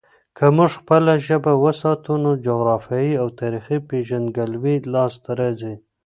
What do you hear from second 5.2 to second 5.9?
راځي.